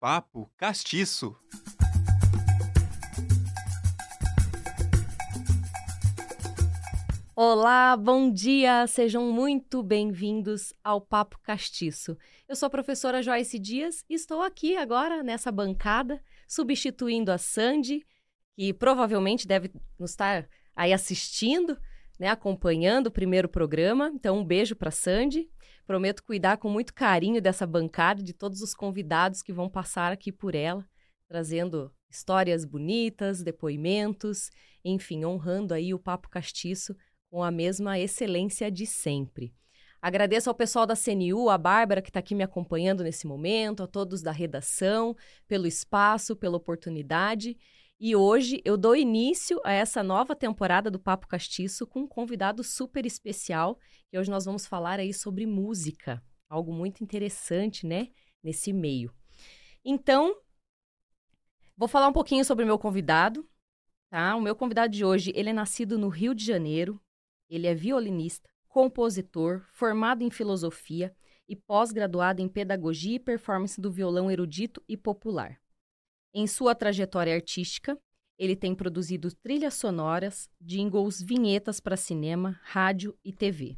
[0.00, 1.36] Papo Castiço.
[7.36, 8.86] Olá, bom dia!
[8.86, 12.16] Sejam muito bem-vindos ao Papo Castiço.
[12.48, 18.02] Eu sou a professora Joyce Dias e estou aqui agora nessa bancada, substituindo a Sandy,
[18.56, 21.78] que provavelmente deve nos estar aí assistindo,
[22.18, 24.10] né, acompanhando o primeiro programa.
[24.14, 25.50] Então, um beijo para Sandy.
[25.90, 30.30] Prometo cuidar com muito carinho dessa bancada, de todos os convidados que vão passar aqui
[30.30, 30.88] por ela,
[31.26, 34.52] trazendo histórias bonitas, depoimentos,
[34.84, 36.94] enfim, honrando aí o Papo Castiço
[37.28, 39.52] com a mesma excelência de sempre.
[40.00, 43.88] Agradeço ao pessoal da CNU, a Bárbara que está aqui me acompanhando nesse momento, a
[43.88, 45.16] todos da redação,
[45.48, 47.58] pelo espaço, pela oportunidade.
[48.02, 52.64] E hoje eu dou início a essa nova temporada do Papo Castiço com um convidado
[52.64, 53.78] super especial.
[54.10, 58.08] E hoje nós vamos falar aí sobre música, algo muito interessante, né,
[58.42, 59.14] nesse meio.
[59.84, 60.34] Então,
[61.76, 63.46] vou falar um pouquinho sobre o meu convidado,
[64.08, 64.34] tá?
[64.34, 66.98] O meu convidado de hoje, ele é nascido no Rio de Janeiro.
[67.50, 71.14] Ele é violinista, compositor, formado em filosofia
[71.46, 75.60] e pós-graduado em pedagogia e performance do violão erudito e popular.
[76.32, 77.98] Em sua trajetória artística,
[78.38, 83.76] ele tem produzido trilhas sonoras, jingles, vinhetas para cinema, rádio e TV.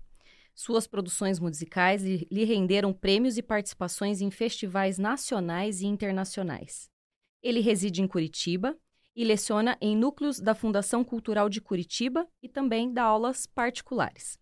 [0.54, 6.90] Suas produções musicais lhe renderam prêmios e participações em festivais nacionais e internacionais.
[7.42, 8.76] Ele reside em Curitiba
[9.16, 14.38] e leciona em núcleos da Fundação Cultural de Curitiba e também dá aulas particulares.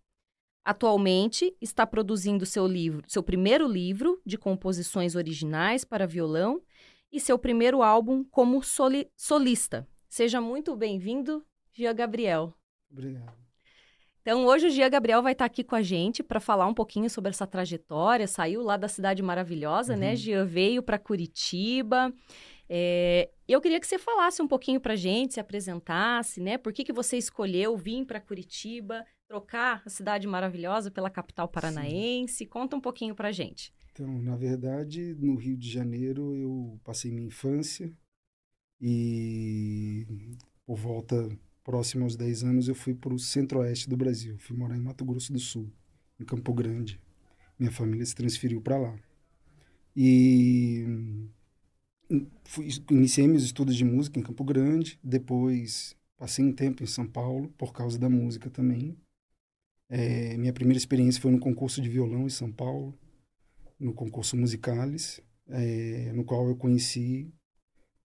[0.63, 6.61] Atualmente está produzindo seu livro, seu primeiro livro de composições originais para violão
[7.11, 9.87] e seu primeiro álbum como soli solista.
[10.07, 12.53] Seja muito bem-vindo, Gia Gabriel.
[12.91, 13.41] Obrigado.
[14.21, 17.09] Então, hoje o Gia Gabriel vai estar aqui com a gente para falar um pouquinho
[17.09, 18.27] sobre essa trajetória.
[18.27, 20.07] Saiu lá da cidade maravilhosa, né?
[20.07, 20.11] uhum.
[20.11, 20.15] né?
[20.15, 22.13] Gia veio para Curitiba.
[22.69, 26.57] É, eu queria que você falasse um pouquinho para a gente, se apresentasse, né?
[26.57, 32.35] Por que, que você escolheu vir para Curitiba, trocar a cidade maravilhosa pela capital paranaense?
[32.35, 32.45] Sim.
[32.45, 33.73] Conta um pouquinho para a gente.
[34.01, 37.93] Então, na verdade, no Rio de Janeiro eu passei minha infância
[38.81, 40.07] e
[40.65, 41.29] por volta
[41.63, 44.39] próximo aos 10 anos eu fui para o centro-oeste do Brasil.
[44.39, 45.71] Fui morar em Mato Grosso do Sul,
[46.19, 46.99] em Campo Grande.
[47.59, 48.99] Minha família se transferiu para lá.
[49.95, 50.83] E
[52.43, 57.05] fui, iniciei meus estudos de música em Campo Grande, depois passei um tempo em São
[57.05, 58.97] Paulo por causa da música também.
[59.87, 62.97] É, minha primeira experiência foi no concurso de violão em São Paulo
[63.81, 65.19] no concurso Musicales,
[65.49, 67.33] é, no qual eu conheci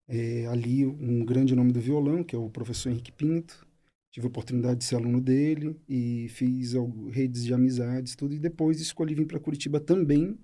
[0.09, 3.67] é, ali um grande nome do violão, que é o professor Henrique Pinto.
[4.11, 6.73] Tive a oportunidade de ser aluno dele e fiz
[7.11, 8.35] redes de amizades, tudo.
[8.35, 10.39] E depois escolhi vir para Curitiba também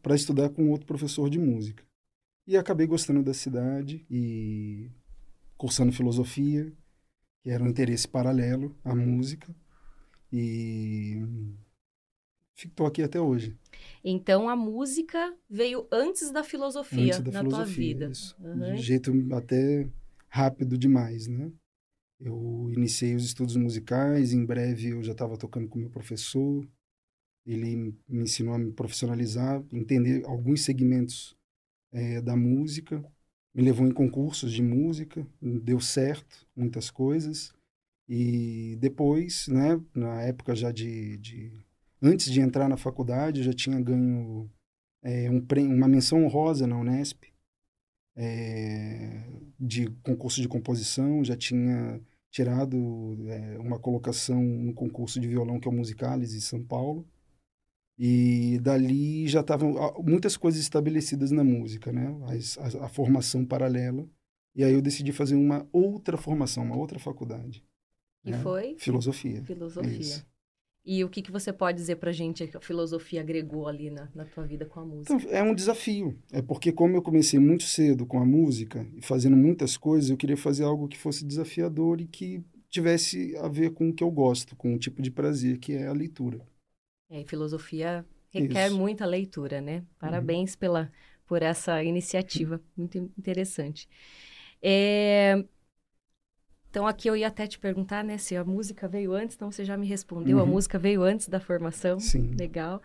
[0.00, 1.82] para estudar com outro professor de música.
[2.46, 4.88] E acabei gostando da cidade e
[5.56, 6.72] cursando filosofia,
[7.42, 9.52] que era um interesse paralelo à música.
[10.32, 11.20] E
[12.56, 13.56] estou aqui até hoje.
[14.02, 18.06] Então a música veio antes da filosofia antes da na filosofia, tua vida.
[18.10, 18.36] Isso.
[18.40, 18.74] Uhum.
[18.74, 19.88] De jeito até
[20.28, 21.50] rápido demais, né?
[22.18, 26.66] Eu iniciei os estudos musicais, em breve eu já estava tocando com meu professor.
[27.44, 31.36] Ele me ensinou a me profissionalizar, entender alguns segmentos
[31.92, 33.04] é, da música.
[33.54, 37.52] Me levou em concursos de música, deu certo muitas coisas.
[38.08, 41.65] E depois, né, na época já de, de
[42.02, 44.50] antes de entrar na faculdade, eu já tinha ganho
[45.02, 47.24] é, um, uma menção honrosa na Unesp
[48.16, 49.22] é,
[49.60, 52.76] de concurso de composição, já tinha tirado
[53.28, 57.06] é, uma colocação no concurso de violão que é o Musicales em São Paulo.
[57.98, 62.08] E dali já estavam muitas coisas estabelecidas na música, né?
[62.24, 64.06] A, a, a, formação paralela.
[64.54, 67.64] E aí eu decidi fazer uma outra formação, uma outra faculdade.
[68.22, 68.38] E né?
[68.40, 68.76] foi?
[68.78, 69.42] Filosofia.
[69.44, 69.98] Filosofia.
[69.98, 70.26] Isso.
[70.86, 73.90] E o que, que você pode dizer para a gente que a filosofia agregou ali
[73.90, 75.14] na, na tua vida com a música?
[75.14, 76.16] Então, é um desafio.
[76.30, 80.16] É porque como eu comecei muito cedo com a música e fazendo muitas coisas, eu
[80.16, 82.40] queria fazer algo que fosse desafiador e que
[82.70, 85.88] tivesse a ver com o que eu gosto, com o tipo de prazer que é
[85.88, 86.46] a leitura.
[87.10, 88.76] É, e filosofia requer Isso.
[88.76, 89.82] muita leitura, né?
[89.98, 90.58] Parabéns uhum.
[90.60, 90.92] pela,
[91.26, 93.88] por essa iniciativa, muito interessante.
[94.62, 95.44] É,
[96.76, 99.64] então aqui eu ia até te perguntar, né, se a música veio antes, então você
[99.64, 100.42] já me respondeu, uhum.
[100.42, 101.98] a música veio antes da formação.
[101.98, 102.32] Sim.
[102.38, 102.82] Legal.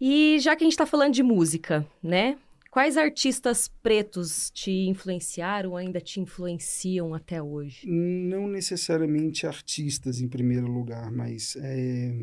[0.00, 2.38] E já que a gente está falando de música, né?
[2.70, 7.88] Quais artistas pretos te influenciaram ou ainda te influenciam até hoje?
[7.88, 12.14] Não necessariamente artistas em primeiro lugar, mas é,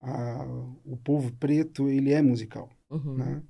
[0.00, 0.46] a,
[0.82, 3.16] o povo preto ele é musical, uhum.
[3.18, 3.42] né?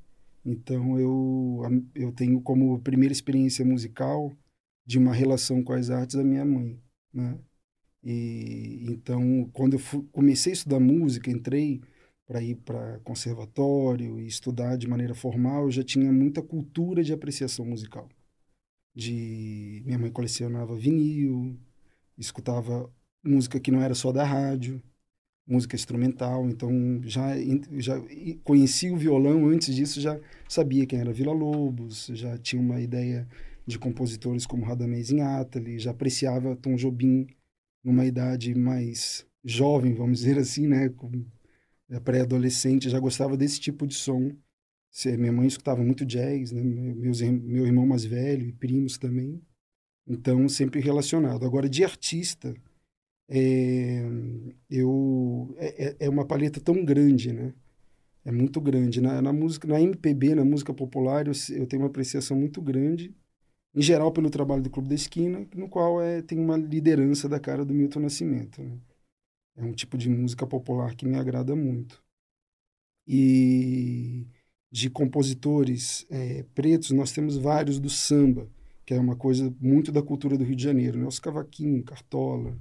[0.44, 1.62] Então eu,
[1.94, 4.36] eu tenho como primeira experiência musical
[4.86, 6.80] de uma relação com as artes a minha mãe,
[7.12, 7.38] né?
[8.02, 11.82] E então quando eu fui, comecei a estudar música, entrei
[12.26, 17.12] para ir para conservatório e estudar de maneira formal, eu já tinha muita cultura de
[17.12, 18.08] apreciação musical.
[18.94, 21.58] De minha mãe colecionava vinil,
[22.16, 22.90] escutava
[23.24, 24.82] música que não era só da rádio,
[25.46, 27.34] música instrumental, então já
[27.78, 27.94] já
[28.42, 30.18] conhecia o violão antes disso, já
[30.48, 33.28] sabia quem era Vila Lobos, já tinha uma ideia
[33.66, 37.26] de compositores como Radamés Inátali, já apreciava Tom Jobim
[37.82, 40.90] numa idade mais jovem, vamos dizer assim, né,
[42.04, 44.30] pré-adolescente, já gostava desse tipo de som.
[45.18, 49.42] Minha mãe escutava muito jazz, né, meus meu irmão mais velho e primos também.
[50.06, 51.44] Então sempre relacionado.
[51.44, 52.54] Agora de artista,
[53.28, 54.02] é,
[54.70, 57.52] eu é, é, é uma paleta tão grande, né?
[58.24, 59.00] É muito grande.
[59.00, 63.14] Na, na música, na MPB, na música popular, eu, eu tenho uma apreciação muito grande,
[63.76, 67.38] em geral pelo trabalho do Clube da Esquina, no qual é, tem uma liderança da
[67.38, 68.62] cara do Milton Nascimento.
[68.62, 68.78] Né?
[69.54, 72.02] É um tipo de música popular que me agrada muito.
[73.06, 74.26] E
[74.72, 78.48] de compositores é, pretos, nós temos vários do samba,
[78.84, 81.06] que é uma coisa muito da cultura do Rio de Janeiro, né?
[81.06, 82.58] Os cavaquinhos, Cartola,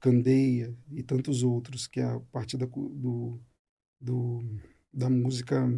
[0.00, 3.38] Candeia e tantos outros, que é a parte da, do,
[4.00, 4.44] do,
[4.92, 5.68] da música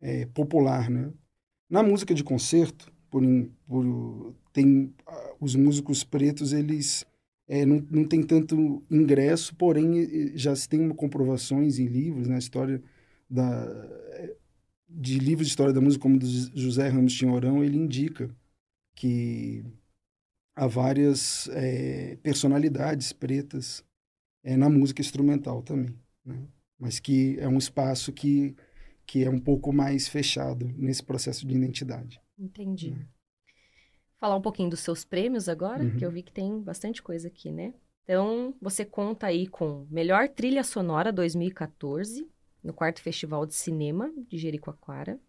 [0.00, 1.12] é, popular, né?
[1.68, 3.22] Na música de concerto, por,
[3.66, 4.92] por tem
[5.40, 7.06] os músicos pretos eles
[7.48, 12.38] é, não, não tem tanto ingresso, porém já se tem comprovações em livros, na né?
[12.38, 12.82] história
[13.28, 13.66] da
[14.88, 18.34] de livros de história da música como do José Ramos Tinhorão, ele indica
[18.94, 19.64] que
[20.56, 23.84] há várias é, personalidades pretas
[24.42, 25.94] é, na música instrumental também,
[26.24, 26.42] né?
[26.78, 28.56] mas que é um espaço que,
[29.06, 32.20] que é um pouco mais fechado nesse processo de identidade.
[32.38, 32.90] Entendi.
[32.92, 33.06] Né?
[34.18, 35.96] Falar um pouquinho dos seus prêmios agora, uhum.
[35.96, 37.74] que eu vi que tem bastante coisa aqui, né?
[38.04, 42.26] Então, você conta aí com Melhor Trilha Sonora 2014,
[42.64, 45.20] no quarto Festival de Cinema de Jericoacoara.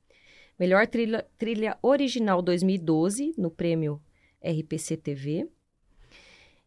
[0.57, 4.01] Melhor trilha, trilha Original 2012, no prêmio
[4.41, 5.47] RPC TV.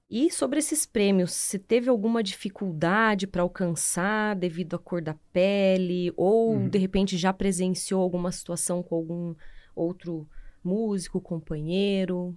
[0.08, 6.12] E sobre esses prêmios, se teve alguma dificuldade para alcançar devido à cor da pele,
[6.16, 6.68] ou uhum.
[6.68, 9.34] de repente já presenciou alguma situação com algum
[9.74, 10.28] outro
[10.62, 12.36] músico, companheiro?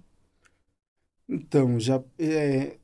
[1.28, 2.76] Então, já, é,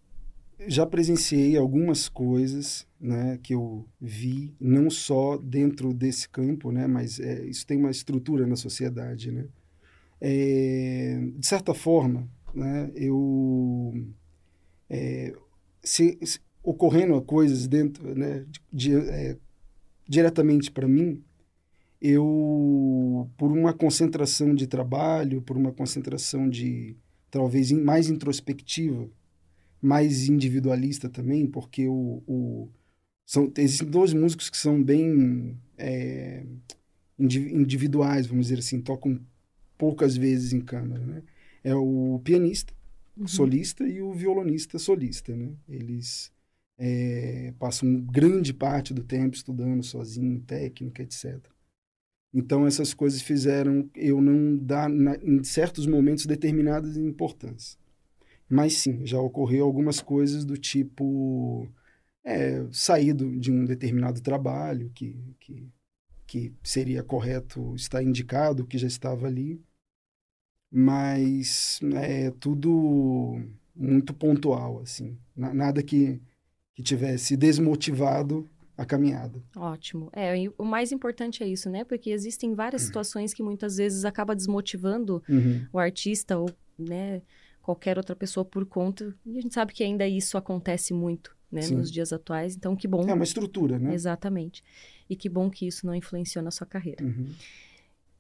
[0.67, 7.19] já presenciei algumas coisas né, que eu vi, não só dentro desse campo, né, mas
[7.21, 9.31] é, isso tem uma estrutura na sociedade.
[9.31, 9.47] Né?
[10.21, 13.93] É, de certa forma, né, eu
[14.89, 15.33] é,
[15.83, 19.37] se, se, ocorrendo coisas dentro né, de, é,
[20.09, 21.23] diretamente para mim
[22.03, 26.97] eu por uma concentração de trabalho por uma concentração de
[27.31, 29.09] talvez mais introspectiva
[29.81, 32.69] mais individualista também porque o, o
[33.25, 36.45] são existem dois músicos que são bem é,
[37.19, 39.21] individuais vamos dizer assim tocam
[39.79, 41.23] poucas vezes em câmera né
[41.65, 42.75] é o pianista
[43.17, 43.27] uhum.
[43.27, 45.53] solista e o violonista solista, né?
[45.69, 46.33] Eles
[46.79, 51.41] é, passam grande parte do tempo estudando sozinho, técnica, etc.
[52.35, 57.79] Então essas coisas fizeram eu não dar na, em certos momentos determinadas importância.
[58.49, 61.69] Mas sim, já ocorreu algumas coisas do tipo
[62.25, 65.69] é, saído de um determinado trabalho que, que,
[66.27, 69.61] que seria correto estar indicado, que já estava ali,
[70.71, 73.39] mas é tudo
[73.75, 75.19] muito pontual, assim.
[75.37, 76.21] Nada que,
[76.75, 78.49] que tivesse desmotivado
[78.83, 79.43] a caminhada.
[79.57, 80.11] Ótimo.
[80.13, 81.85] É, o mais importante é isso, né?
[81.85, 82.87] Porque existem várias uhum.
[82.87, 85.67] situações que muitas vezes acaba desmotivando uhum.
[85.73, 87.23] o artista ou, né,
[87.63, 89.15] qualquer outra pessoa por conta.
[89.25, 91.77] E a gente sabe que ainda isso acontece muito, né, Sim.
[91.77, 92.57] nos dias atuais.
[92.57, 93.09] Então, que bom.
[93.09, 93.95] É uma estrutura, né?
[93.95, 94.63] Exatamente.
[95.09, 97.05] E que bom que isso não influenciou na sua carreira.
[97.05, 97.31] Uhum.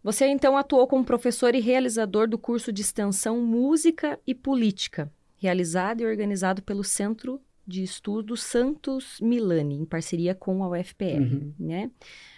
[0.02, 6.00] Você então atuou como professor e realizador do curso de extensão Música e Política, realizado
[6.00, 11.54] e organizado pelo Centro de Estudos Santos Milani, em parceria com a UFPR, uhum.
[11.59, 11.90] né?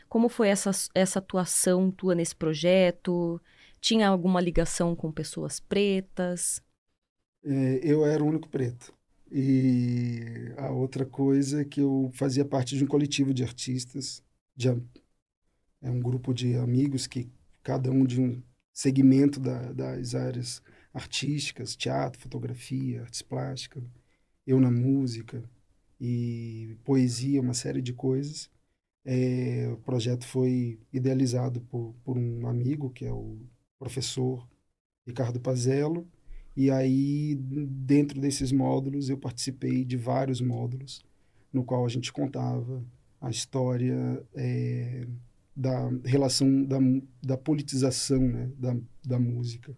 [0.09, 3.41] Como foi essa, essa atuação tua nesse projeto?
[3.81, 6.63] Tinha alguma ligação com pessoas pretas?
[7.45, 8.95] É, eu era o único preto.
[9.31, 14.23] E a outra coisa é que eu fazia parte de um coletivo de artistas,
[14.55, 14.69] de,
[15.83, 17.29] é um grupo de amigos que
[17.63, 18.41] cada um de um
[18.73, 20.63] segmento da, das áreas
[20.93, 23.83] artísticas, teatro, fotografia, artes plásticas,
[24.47, 25.43] eu na música
[26.01, 28.51] e poesia, uma série de coisas.
[29.05, 33.39] É, o projeto foi idealizado por, por um amigo, que é o
[33.79, 34.49] professor
[35.07, 36.07] Ricardo Pazello,
[36.57, 41.05] e aí, dentro desses módulos, eu participei de vários módulos,
[41.53, 42.85] no qual a gente contava
[43.21, 45.07] a história é,
[45.55, 46.79] da relação da,
[47.23, 49.77] da politização né, da, da música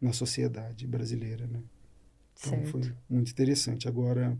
[0.00, 1.46] na sociedade brasileira.
[1.46, 1.62] Né?
[2.38, 2.68] Então, certo.
[2.70, 3.88] foi muito interessante.
[3.88, 4.38] Agora,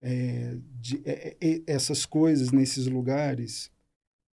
[0.00, 3.70] é, de, é, é, essas coisas nesses lugares,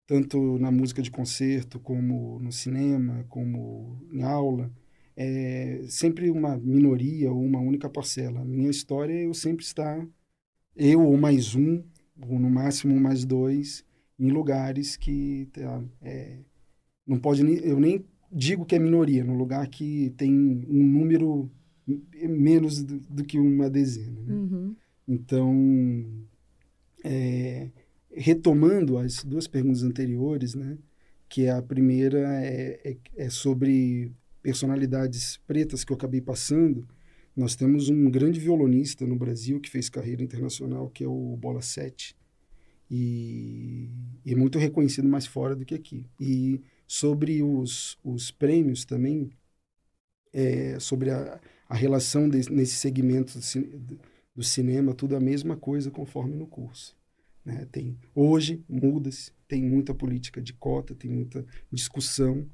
[0.08, 4.72] tanto na música de concerto, como no cinema, como em aula,
[5.16, 8.42] é sempre uma minoria ou uma única parcela.
[8.42, 10.06] A minha história é eu sempre estar,
[10.76, 11.84] eu ou mais um,
[12.22, 13.86] ou no máximo mais dois,
[14.20, 16.40] em lugares que tá, é,
[17.06, 21.52] não pode nem, eu nem digo que é minoria, no lugar que tem um número
[21.88, 24.22] menos do, do que uma dezena.
[24.22, 24.34] Né?
[24.34, 24.76] Uhum.
[25.08, 26.26] Então,
[27.04, 27.70] é,
[28.12, 30.78] retomando as duas perguntas anteriores, né,
[31.28, 34.12] que a primeira é, é, é sobre
[34.42, 36.88] personalidades pretas que eu acabei passando,
[37.36, 41.62] nós temos um grande violonista no Brasil que fez carreira internacional, que é o Bola
[41.62, 42.16] 7.
[42.92, 43.90] E,
[44.24, 46.06] e é muito reconhecido mais fora do que aqui.
[46.20, 49.32] E sobre os, os prêmios também,
[50.32, 51.42] é, sobre a,
[51.74, 54.00] a relação de, nesse segmento do,
[54.36, 56.96] do, cinema, tudo a mesma coisa conforme no curso.
[57.44, 57.68] Né?
[57.72, 62.48] Tem, hoje muda-se, tem muita política de cota, tem muita discussão,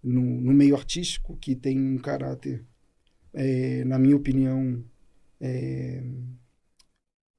[0.00, 2.64] no, no meio artístico, que tem um caráter,
[3.34, 4.84] é, na minha opinião,
[5.40, 6.04] é,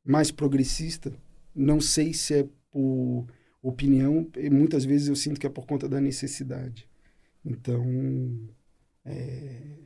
[0.03, 1.17] mais progressista.
[1.55, 3.25] Não sei se é por
[3.61, 6.89] opinião, muitas vezes eu sinto que é por conta da necessidade.
[7.45, 7.85] Então,
[9.05, 9.77] é,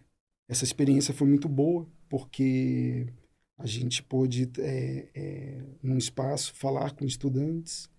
[0.47, 3.07] essa experiência foi muito boa, porque
[3.57, 7.89] a gente pôde, é, é, num espaço, falar com estudantes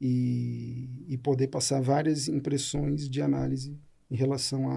[0.00, 3.76] e, e poder passar várias impressões de análise
[4.10, 4.68] em relação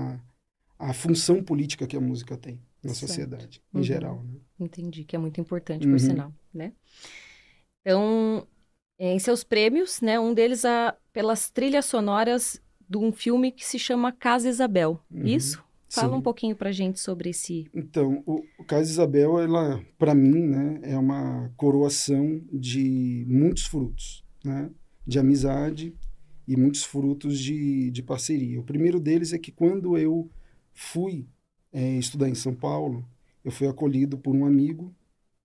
[0.79, 3.07] à, função política que a música tem na certo.
[3.07, 3.83] sociedade, em uhum.
[3.83, 4.23] geral.
[4.23, 4.39] Né?
[4.59, 5.99] Entendi, que é muito importante, por uhum.
[5.99, 6.73] sinal, né?
[7.81, 8.47] Então,
[8.99, 13.79] em seus prêmios, né, um deles a, pelas trilhas sonoras de um filme que se
[13.79, 15.25] chama Casa Isabel, uhum.
[15.25, 15.64] isso?
[15.87, 16.19] Fala Sim.
[16.19, 17.67] um pouquinho pra gente sobre esse...
[17.73, 24.23] Então, o, o Casa Isabel, ela, para mim, né, é uma coroação de muitos frutos,
[24.43, 24.69] né?
[25.05, 25.93] De amizade,
[26.47, 28.59] e muitos frutos de, de parceria.
[28.59, 30.29] O primeiro deles é que quando eu
[30.73, 31.27] fui
[31.71, 33.05] é, estudar em São Paulo,
[33.43, 34.93] eu fui acolhido por um amigo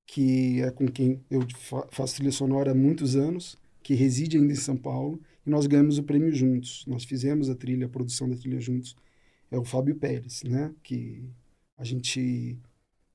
[0.06, 4.52] que é com quem eu fa faço trilha sonora há muitos anos, que reside ainda
[4.52, 6.84] em São Paulo, e nós ganhamos o prêmio juntos.
[6.86, 8.96] Nós fizemos a trilha, a produção da trilha juntos.
[9.50, 10.72] É o Fábio Pérez, né?
[10.82, 11.28] Que
[11.76, 12.58] a gente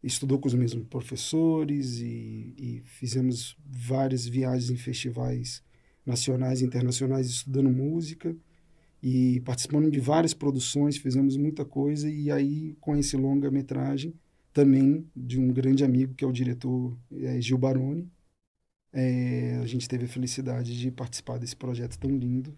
[0.03, 5.63] estudou com os mesmos professores e, e fizemos várias viagens em festivais
[6.05, 8.35] nacionais e internacionais estudando música
[9.01, 14.13] e participando de várias produções, fizemos muita coisa e aí com esse longa-metragem
[14.53, 18.09] também de um grande amigo que é o diretor é, Gil Baroni,
[18.93, 22.55] é, a gente teve a felicidade de participar desse projeto tão lindo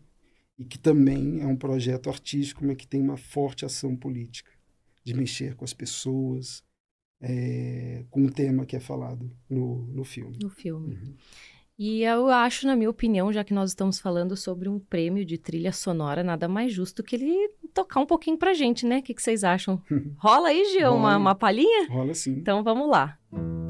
[0.58, 4.52] e que também é um projeto artístico, mas que tem uma forte ação política
[5.04, 6.64] de mexer com as pessoas,
[7.22, 10.38] é, com um tema que é falado no, no filme.
[10.42, 10.96] No filme.
[10.96, 11.16] Uhum.
[11.80, 15.38] E eu acho, na minha opinião, já que nós estamos falando sobre um prêmio de
[15.38, 18.98] trilha sonora, nada mais justo que ele tocar um pouquinho pra gente, né?
[18.98, 19.80] O que, que vocês acham?
[20.18, 21.88] Rola aí, Gil, uma, uma palhinha?
[21.88, 22.32] Rola sim.
[22.32, 23.20] Então vamos lá.
[23.32, 23.67] Vou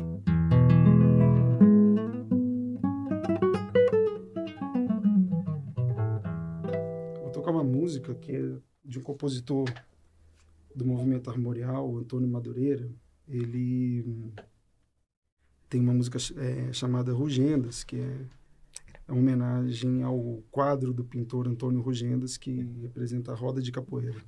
[7.87, 9.65] música que é de um compositor
[10.75, 12.91] do movimento armorial, Antônio Madureira.
[13.25, 14.33] Ele
[15.69, 18.25] tem uma música é, chamada Rugendas, que é,
[19.07, 22.51] uma homenagem ao quadro do pintor Antônio Rugendas, que
[22.81, 24.21] representa a roda de capoeira.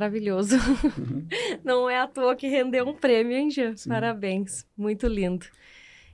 [0.00, 0.56] Maravilhoso.
[0.56, 1.26] Uhum.
[1.62, 3.76] Não é à toa que rendeu um prêmio, hein, Jean?
[3.76, 3.90] Sim.
[3.90, 4.66] Parabéns.
[4.74, 5.44] Muito lindo.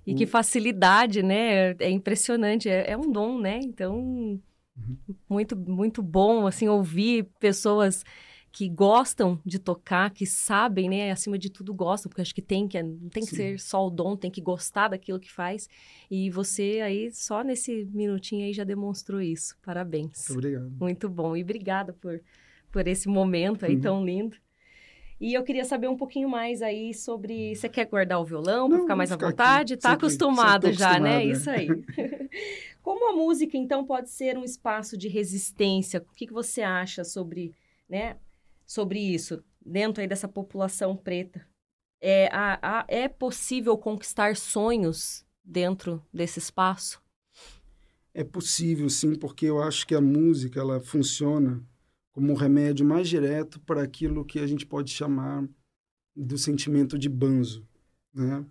[0.04, 1.70] E que facilidade, né?
[1.78, 2.68] É impressionante.
[2.68, 3.60] É, é um dom, né?
[3.62, 4.98] Então, uhum.
[5.28, 8.04] muito, muito bom, assim, ouvir pessoas
[8.50, 11.12] que gostam de tocar, que sabem, né?
[11.12, 13.36] Acima de tudo gostam, porque acho que tem que não tem que Sim.
[13.36, 15.68] ser só o dom, tem que gostar daquilo que faz.
[16.10, 19.56] E você aí só nesse minutinho aí já demonstrou isso.
[19.64, 20.28] Parabéns.
[20.28, 20.76] Muito obrigado.
[20.80, 22.20] Muito bom e obrigada por
[22.70, 23.80] por esse momento aí uhum.
[23.80, 24.36] tão lindo.
[25.18, 27.54] E eu queria saber um pouquinho mais aí sobre.
[27.54, 29.74] Você quer guardar o violão para ficar mais à vontade?
[29.74, 29.82] Aqui.
[29.82, 31.22] Tá sempre, acostumado sempre já, né?
[31.22, 31.26] É.
[31.26, 31.68] Isso aí.
[32.82, 36.04] Como a música, então, pode ser um espaço de resistência?
[36.08, 37.52] O que, que você acha sobre,
[37.88, 38.16] né,
[38.66, 41.46] sobre isso, dentro aí dessa população preta.
[42.00, 47.02] É, a, a, é possível conquistar sonhos dentro desse espaço?
[48.12, 51.62] É possível, sim, porque eu acho que a música ela funciona
[52.16, 55.46] como um remédio mais direto para aquilo que a gente pode chamar
[56.16, 57.68] do sentimento de banzo,
[58.10, 58.42] né?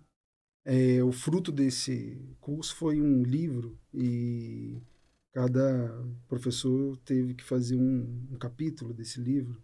[0.64, 4.80] É, o fruto desse curso foi um livro e
[5.32, 9.60] cada professor teve que fazer um, um capítulo desse livro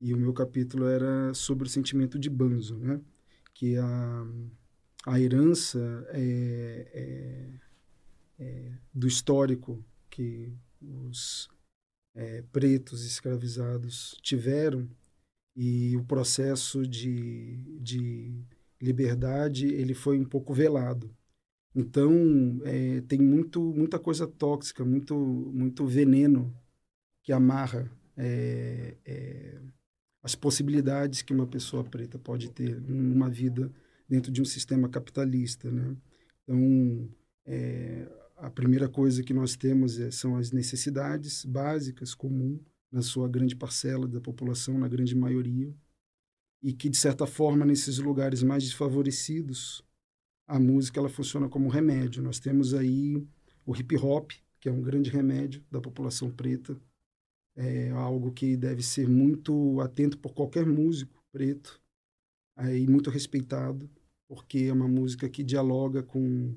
[0.00, 2.98] e o meu capítulo era sobre o sentimento de Banzo, né?
[3.52, 4.26] Que a,
[5.06, 6.90] a herança é,
[8.38, 11.50] é, é do histórico que os
[12.16, 14.88] é, pretos escravizados tiveram
[15.54, 18.42] e o processo de, de
[18.80, 21.14] liberdade ele foi um pouco velado.
[21.74, 22.10] Então
[22.64, 26.54] é, tem muito muita coisa tóxica, muito muito veneno
[27.22, 29.60] que amarra é, é,
[30.22, 33.70] as possibilidades que uma pessoa preta pode ter numa vida
[34.08, 35.96] dentro de um sistema capitalista, né?
[36.42, 37.08] Então,
[38.36, 42.60] a primeira coisa que nós temos é, são as necessidades básicas comuns
[42.92, 45.74] na sua grande parcela da população, na grande maioria,
[46.62, 49.82] e que de certa forma nesses lugares mais desfavorecidos
[50.46, 52.22] a música ela funciona como remédio.
[52.22, 53.26] Nós temos aí
[53.64, 56.80] o hip hop, que é um grande remédio da população preta,
[57.56, 61.80] é algo que deve ser muito atento por qualquer músico preto
[62.74, 63.90] e muito respeitado,
[64.28, 66.54] porque é uma música que dialoga com,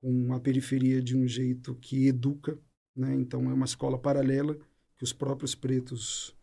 [0.00, 2.58] com a periferia de um jeito que educa,
[2.96, 3.14] né?
[3.14, 4.58] Então é uma escola paralela
[4.96, 6.36] que os próprios pretos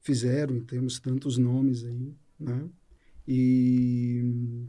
[0.00, 2.68] fizeram, e temos tantos nomes aí, né?
[3.26, 4.68] E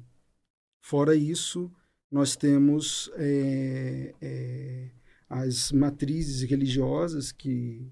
[0.82, 1.71] fora isso,
[2.12, 4.91] nós temos é, é,
[5.30, 7.88] as matrizes religiosas que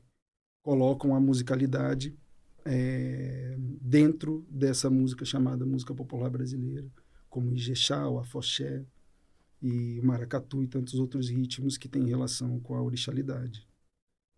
[0.61, 2.17] colocam a musicalidade
[2.65, 6.91] é, dentro dessa música chamada música popular brasileira,
[7.29, 8.85] como Ijexá, o Afoxé
[9.61, 13.67] e o Maracatu e tantos outros ritmos que têm relação com a orixalidade.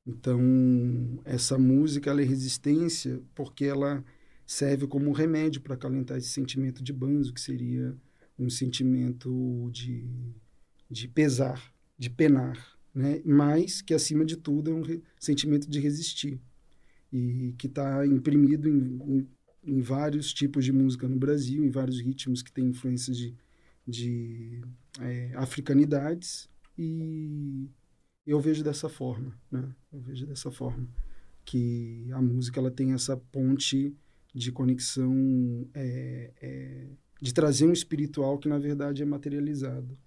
[0.05, 0.41] Então,
[1.25, 4.03] essa música ela é resistência porque ela
[4.45, 7.95] serve como um remédio para acalentar esse sentimento de banzo, que seria
[8.38, 10.08] um sentimento de,
[10.89, 13.21] de pesar, de penar né?
[13.25, 14.84] mas que, acima de tudo, é um
[15.19, 16.39] sentimento de resistir
[17.12, 19.27] e que está imprimido em, em,
[19.63, 23.36] em, vários tipos de música no Brasil, em vários ritmos que têm influências de,
[23.89, 24.62] de
[24.99, 27.69] é, africanidades e
[28.25, 29.73] eu vejo dessa forma, né?
[29.91, 30.88] Eu vejo dessa forma
[31.43, 33.95] que a música ela tem essa ponte
[34.34, 36.88] de conexão, é, é,
[37.19, 39.97] de trazer um espiritual que na verdade é materializado,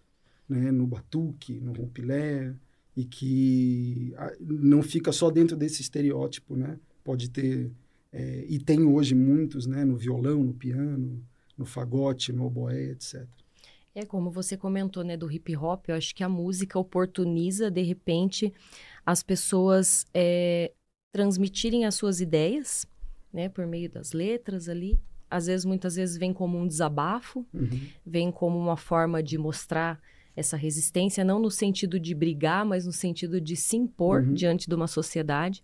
[0.48, 0.70] né?
[0.70, 2.54] No batuque, no rompilé,
[2.96, 6.78] e que não fica só dentro desse estereótipo, né?
[7.02, 7.72] Pode ter
[8.12, 9.84] é, e tem hoje muitos, né?
[9.84, 11.24] No violão, no piano,
[11.56, 13.26] no fagote, no oboé, etc.
[13.94, 15.88] É como você comentou, né, do hip hop.
[15.88, 18.52] Eu acho que a música oportuniza de repente
[19.04, 20.72] as pessoas é,
[21.12, 22.86] transmitirem as suas ideias,
[23.32, 24.98] né, por meio das letras ali.
[25.30, 27.88] Às vezes, muitas vezes, vem como um desabafo, uhum.
[28.04, 30.00] vem como uma forma de mostrar
[30.36, 34.34] essa resistência, não no sentido de brigar, mas no sentido de se impor uhum.
[34.34, 35.62] diante de uma sociedade.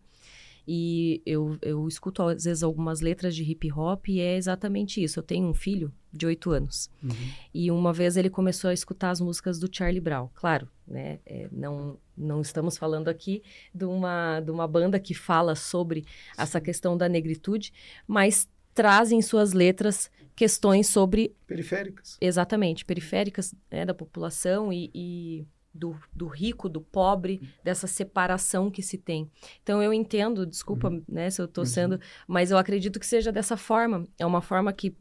[0.70, 5.18] E eu, eu escuto, às vezes, algumas letras de hip hop e é exatamente isso.
[5.18, 6.90] Eu tenho um filho de oito anos.
[7.02, 7.10] Uhum.
[7.54, 10.28] E uma vez ele começou a escutar as músicas do Charlie Brown.
[10.34, 11.20] Claro, né?
[11.24, 13.42] É, não, não estamos falando aqui
[13.74, 16.04] de uma, de uma banda que fala sobre
[16.36, 17.72] essa questão da negritude,
[18.06, 21.34] mas trazem em suas letras questões sobre...
[21.46, 22.18] Periféricas.
[22.20, 25.46] Exatamente, periféricas né, da população e, e
[25.78, 29.30] do, do, rico, do pobre, dessa separação que se tem.
[29.62, 31.02] Então, eu entendo, desculpa uhum.
[31.08, 31.70] né, se eu estou uhum.
[31.70, 32.00] sendo...
[32.26, 34.06] Mas eu acredito que seja dessa forma.
[34.18, 34.96] É uma forma que,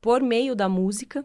[0.00, 1.24] por meio da música,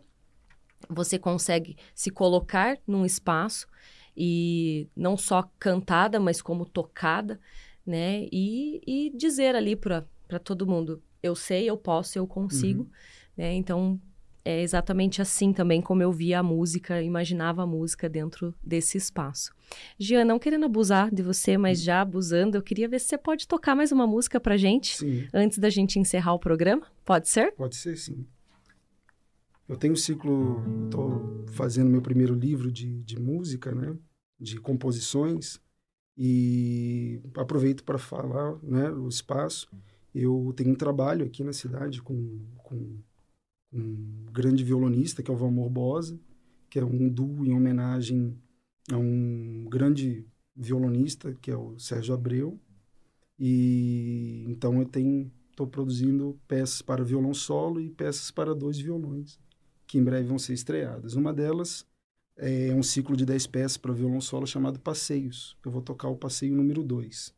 [0.90, 3.68] você consegue se colocar num espaço
[4.16, 7.40] e não só cantada, mas como tocada,
[7.86, 8.28] né?
[8.32, 11.04] E, e dizer ali para para todo mundo.
[11.22, 12.90] Eu sei, eu posso, eu consigo, uhum.
[13.36, 13.54] né?
[13.54, 14.00] Então,
[14.43, 19.54] é exatamente assim também como eu via a música, imaginava a música dentro desse espaço.
[19.97, 23.47] Gian, não querendo abusar de você, mas já abusando, eu queria ver se você pode
[23.47, 25.27] tocar mais uma música pra gente sim.
[25.34, 26.86] antes da gente encerrar o programa.
[27.06, 27.54] Pode ser?
[27.54, 28.25] Pode ser, sim.
[29.67, 33.95] Eu tenho um ciclo, estou fazendo meu primeiro livro de, de música, né?
[34.39, 35.62] De composições
[36.17, 38.89] e aproveito para falar, né?
[38.89, 39.69] O espaço.
[40.13, 42.97] Eu tenho um trabalho aqui na cidade com, com
[43.72, 46.20] um grande violonista, que é o Valmor Bosa,
[46.70, 48.38] que é um duo em homenagem
[48.92, 52.60] a um grande violonista, que é o Sérgio Abreu.
[53.40, 59.40] E então eu tenho estou produzindo peças para violão solo e peças para dois violões,
[59.86, 61.14] que em breve vão ser estreadas.
[61.14, 61.86] Uma delas
[62.38, 65.58] é um ciclo de 10 peças para violão solo chamado Passeios.
[65.64, 67.34] Eu vou tocar o passeio número 2.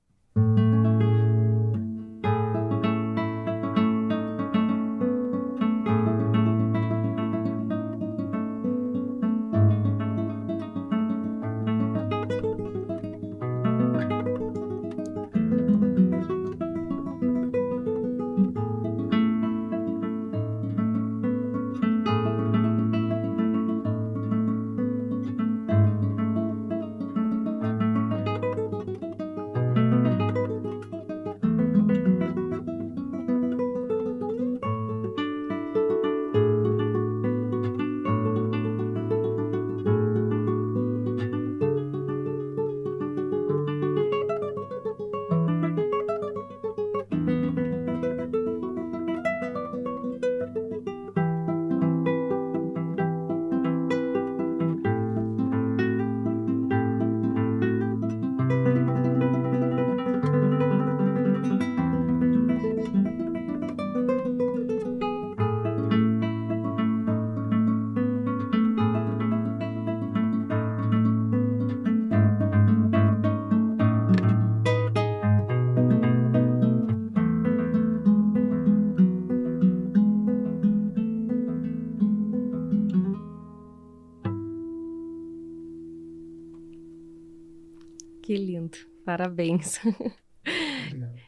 [89.16, 89.80] Parabéns.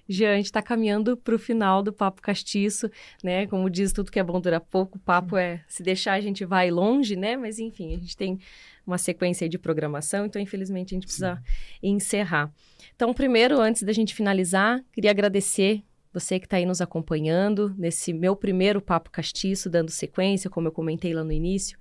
[0.09, 2.89] Jean, a gente está caminhando para o final do Papo Castiço,
[3.23, 3.45] né?
[3.45, 4.97] Como diz, tudo que é bom dura pouco.
[4.97, 7.37] O papo é, se deixar, a gente vai longe, né?
[7.37, 8.39] Mas, enfim, a gente tem
[8.87, 11.89] uma sequência de programação, então, infelizmente, a gente precisa Sim.
[11.89, 12.51] encerrar.
[12.95, 18.13] Então, primeiro, antes da gente finalizar, queria agradecer você que está aí nos acompanhando nesse
[18.13, 21.77] meu primeiro Papo Castiço, dando sequência, como eu comentei lá no início,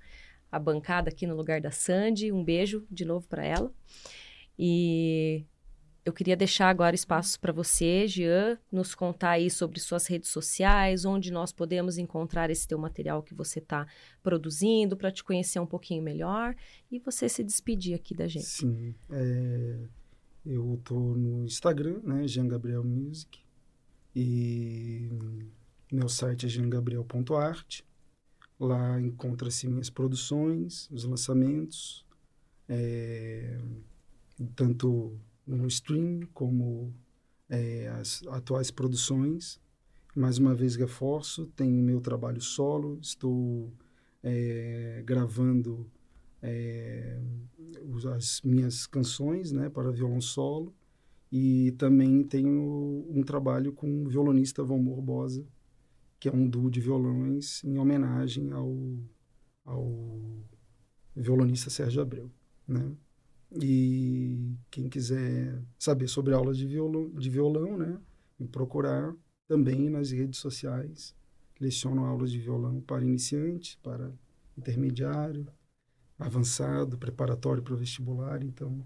[0.51, 2.31] a bancada aqui no lugar da Sandy.
[2.31, 3.71] Um beijo de novo para ela.
[4.57, 5.43] E
[6.05, 11.03] eu queria deixar agora espaços para você, Jean, nos contar aí sobre suas redes sociais,
[11.03, 13.87] onde nós podemos encontrar esse teu material que você está
[14.21, 16.55] produzindo, para te conhecer um pouquinho melhor
[16.91, 18.45] e você se despedir aqui da gente.
[18.45, 19.79] Sim, é,
[20.45, 23.39] eu estou no Instagram, né, Jean Gabriel Music,
[24.15, 25.09] e
[25.91, 27.81] meu site é jeangabriel.art.
[28.59, 32.05] Lá encontra-se minhas produções, os lançamentos,
[32.69, 33.59] é,
[34.55, 36.93] tanto no stream, como
[37.49, 39.59] é, as atuais produções.
[40.15, 43.73] Mais uma vez reforço, tenho meu trabalho solo, estou
[44.23, 45.89] é, gravando
[46.41, 47.19] é,
[48.15, 50.73] as minhas canções né, para violão solo
[51.31, 55.45] e também tenho um trabalho com o violonista Valmor Bosa,
[56.19, 58.73] que é um duo de violões em homenagem ao,
[59.65, 60.45] ao
[61.15, 62.31] violonista Sérgio Abreu.
[62.67, 62.95] Né?
[63.61, 67.97] E quem quiser saber sobre aulas de violão, de violão, né,
[68.39, 69.15] me procurar
[69.47, 71.15] também nas redes sociais.
[71.59, 74.11] Leciono aulas de violão para iniciante, para
[74.57, 75.47] intermediário,
[76.17, 78.85] avançado, preparatório para o vestibular, então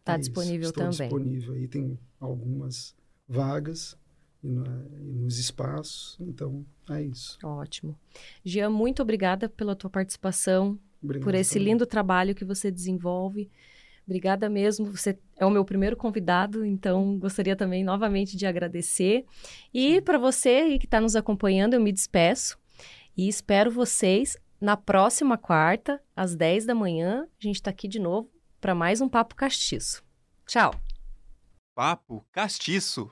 [0.00, 1.08] está é disponível Estou também.
[1.08, 2.94] disponível aí tem algumas
[3.28, 3.96] vagas
[4.42, 4.64] e, na,
[5.00, 7.38] e nos espaços, então é isso.
[7.42, 7.98] Ótimo.
[8.44, 11.68] Jean, muito obrigada pela tua participação, Obrigado por esse também.
[11.68, 13.50] lindo trabalho que você desenvolve.
[14.06, 14.92] Obrigada mesmo.
[14.92, 19.24] Você é o meu primeiro convidado, então gostaria também novamente de agradecer.
[19.72, 22.58] E para você que está nos acompanhando, eu me despeço
[23.16, 27.26] e espero vocês na próxima quarta, às 10 da manhã.
[27.40, 30.02] A gente está aqui de novo para mais um Papo Castiço.
[30.46, 30.74] Tchau.
[31.74, 33.10] Papo Castiço.